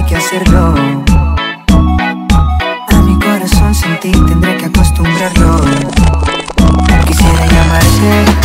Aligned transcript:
tendré 0.00 0.06
que 0.06 0.16
hacerlo. 0.16 0.74
A 2.88 3.02
mi 3.02 3.18
corazón 3.18 3.74
sentir 3.74 4.14
tendré 4.26 4.56
que 4.56 4.66
acostumbrarlo. 4.66 5.60
Quisiera 7.06 7.46
llamarte, 7.46 8.39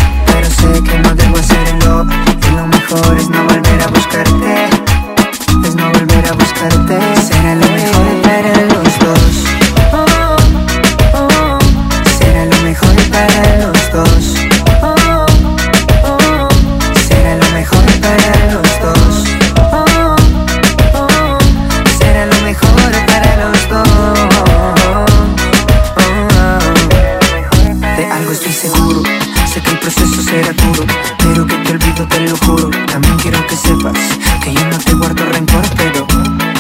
pero 31.18 31.46
que 31.46 31.56
te 31.58 31.72
olvido, 31.72 32.08
te 32.08 32.20
lo 32.22 32.38
juro. 32.38 32.70
También 32.88 33.18
quiero 33.18 33.46
que 33.48 33.56
sepas 33.56 33.98
que 34.44 34.54
yo 34.54 34.66
no 34.68 34.78
te 34.78 34.94
guardo 34.94 35.26
rencor, 35.32 35.66
pero 35.78 36.08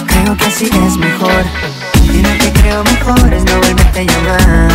creo 0.07 0.37
que 0.37 0.45
así 0.45 0.65
es 0.65 0.97
mejor. 0.97 1.43
Y 2.03 2.21
lo 2.21 2.29
que 2.37 2.51
creo 2.61 2.83
mejor 2.83 3.33
es 3.33 3.43
no 3.45 3.55
volverte 3.59 3.99
a 3.99 4.03
llamar. 4.03 4.74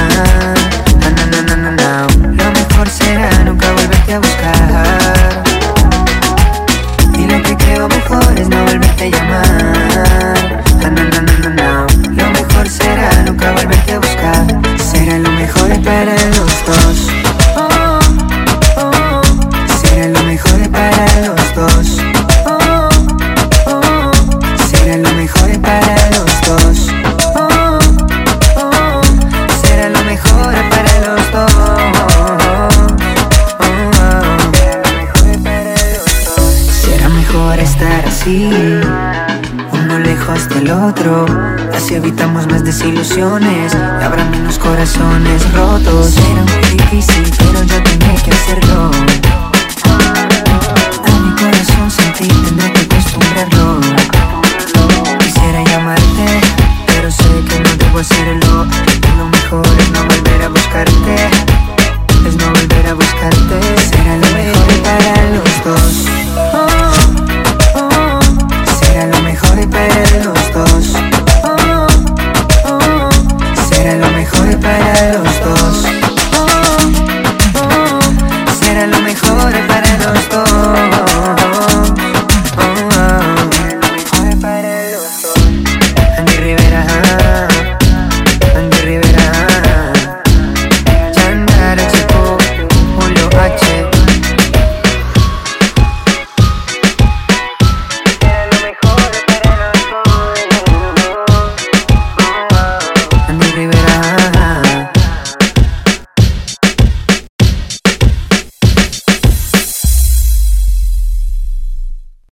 Así, 38.21 38.47
uno 39.73 39.99
lejos 39.99 40.49
del 40.51 40.71
otro. 40.71 41.27
Así 41.75 41.95
evitamos 41.95 42.47
más 42.49 42.65
desilusiones 42.65 43.73
y 43.73 44.05
habrá 44.05 44.25
menos 44.25 44.59
corazones 44.59 45.53
rotos. 45.55 46.11
Será 46.11 46.43
muy 46.43 46.77
difícil, 46.77 47.25
pero 47.39 47.63
yo 47.65 47.83
tendré 47.83 48.15
que 48.23 48.31
hacerlo. 48.31 48.91
mejor 79.11 79.53
para 79.67 79.97
los 79.99 80.29
dos. 80.29 81.40